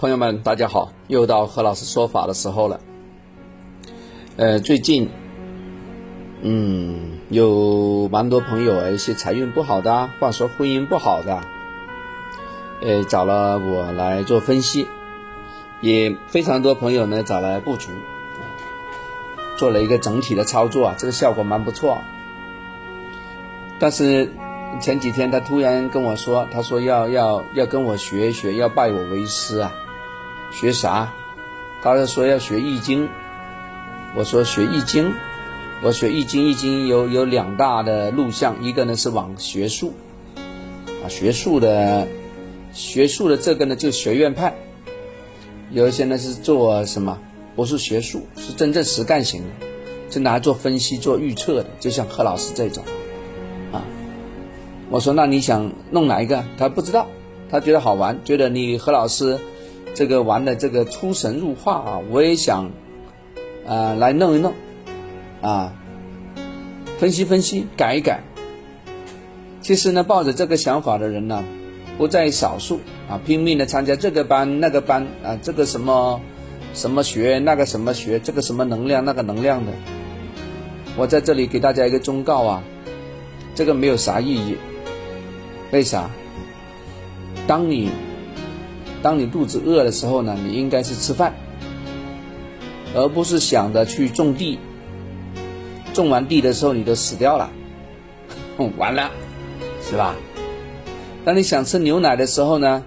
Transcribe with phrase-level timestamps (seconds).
[0.00, 0.92] 朋友们，大家好！
[1.08, 2.78] 又到何老师说法的时候了。
[4.36, 5.10] 呃，最近，
[6.40, 11.40] 嗯，有蛮多朋友，一些财运不好的，或者说婚姻不好的，
[12.80, 14.86] 呃，找了我来做分析，
[15.80, 17.88] 也非常多朋友呢找来布局，
[19.56, 21.98] 做了一个整体的操作啊，这个效果蛮不错。
[23.80, 24.30] 但是
[24.80, 29.72] 前几天他突然跟我说，他说要要要跟我学一学，要拜我为师啊。
[30.52, 31.12] 学啥？
[31.82, 33.08] 他是说要学易经。
[34.16, 35.14] 我说学易经，
[35.82, 39.92] 我学易经，易经有有两大的路向，一个呢是往学术，
[41.04, 42.08] 啊，学术的，
[42.72, 44.54] 学术的这个呢就学院派，
[45.70, 47.18] 有一些呢是做什么？
[47.54, 49.66] 不是学术，是真正实干型的，
[50.08, 52.82] 就拿做分析、做预测的，就像何老师这种，
[53.72, 53.84] 啊，
[54.88, 56.44] 我说那你想弄哪一个？
[56.56, 57.06] 他不知道，
[57.50, 59.38] 他觉得好玩，觉得你何老师。
[59.98, 62.70] 这个玩的这个出神入化啊，我也想，
[63.66, 64.54] 啊，来弄一弄，
[65.42, 65.72] 啊，
[67.00, 68.20] 分析分析，改一改。
[69.60, 71.42] 其实呢，抱着这个想法的人呢，
[71.98, 72.78] 不在少数
[73.10, 76.20] 啊，拼命的参加这个班那个班啊，这个什么
[76.74, 79.72] 什么学那个什么学，这个什么能量那个能量的。
[80.96, 82.62] 我在这里给大家一个忠告啊，
[83.56, 84.56] 这个没有啥意义。
[85.72, 86.08] 为啥？
[87.48, 87.90] 当你。
[89.02, 91.34] 当你肚子饿的时候呢，你应该是吃饭，
[92.94, 94.58] 而不是想着去种地。
[95.94, 97.50] 种完地的时候，你都死掉了，
[98.76, 99.10] 完了，
[99.82, 100.14] 是吧？
[101.24, 102.84] 当你想吃牛奶的时候呢，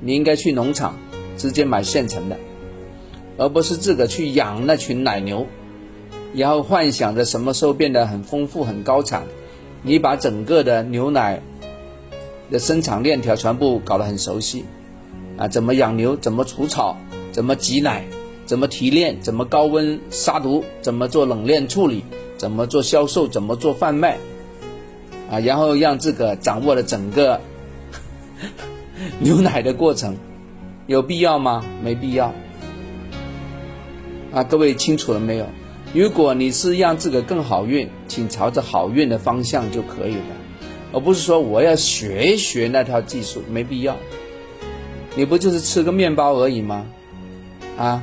[0.00, 0.98] 你应该去农场
[1.36, 2.36] 直接买现成的，
[3.36, 5.46] 而不是自个去养那群奶牛，
[6.34, 9.24] 然后幻想着什么时候变得很丰富、很高产，
[9.82, 11.42] 你把整个的牛奶
[12.50, 14.64] 的生产链条全部搞得很熟悉。
[15.36, 16.16] 啊，怎么养牛？
[16.16, 16.96] 怎么除草？
[17.32, 18.04] 怎么挤奶？
[18.46, 19.20] 怎么提炼？
[19.20, 20.64] 怎么高温杀毒？
[20.80, 22.04] 怎么做冷链处理？
[22.36, 23.26] 怎么做销售？
[23.26, 24.18] 怎么做贩卖？
[25.30, 27.40] 啊，然后让自个掌握了整个
[29.18, 30.16] 牛奶的过程，
[30.86, 31.64] 有必要吗？
[31.82, 32.32] 没必要。
[34.32, 35.46] 啊，各位清楚了没有？
[35.94, 40.36] 如果你是让自个更好运，请朝着好运的方向就可以了，
[40.92, 43.96] 而不是说我要学一学那套技术，没必要。
[45.16, 46.86] 你不就是吃个面包而已吗？
[47.78, 48.02] 啊，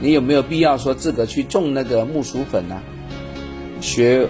[0.00, 2.80] 你有没有必要说自个去种那个木薯粉呢？
[3.80, 4.28] 学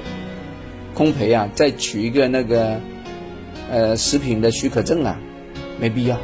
[0.94, 2.80] 烘焙啊，再取一个那个
[3.70, 5.18] 呃食品的许可证啊？
[5.78, 6.18] 没必要，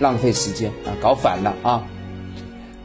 [0.00, 1.84] 浪费时间啊，搞反了啊！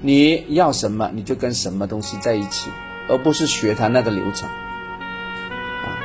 [0.02, 2.69] 你要什么你就跟什么东西在一起，
[3.09, 5.97] 而不是学他那个流程啊！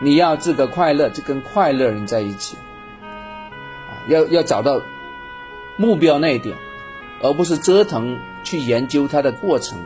[0.00, 2.56] 你要自个快乐就跟快乐人在一起
[3.00, 4.02] 啊！
[4.08, 4.80] 要要找到。
[5.76, 6.56] 目标那一点，
[7.22, 9.78] 而不是折腾去研究它的过程。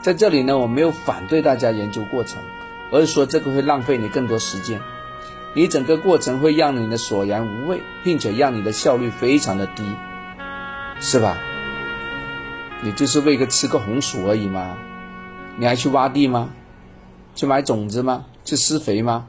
[0.00, 2.42] 在这里呢，我没有反对大家研究过程，
[2.90, 4.80] 而是说这个会浪费你更多时间。
[5.54, 9.84] 你整个过程会让你的索然无味，并且让你的效率非常的低，
[10.98, 11.38] 是吧？
[12.80, 14.76] 你就是为个吃个红薯而已吗？
[15.56, 16.50] 你还去挖地吗？
[17.34, 18.24] 去买种子吗？
[18.44, 19.26] 去施肥吗？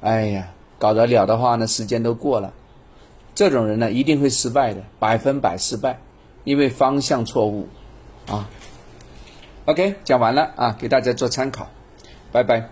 [0.00, 0.48] 哎呀，
[0.78, 2.52] 搞得了的话呢，时间都过了。
[3.34, 5.98] 这种人呢，一定会失败的，百分百失败，
[6.44, 7.68] 因为方向错误，
[8.26, 8.48] 啊。
[9.64, 11.68] OK，讲完了啊，给大家做参考，
[12.32, 12.68] 拜拜。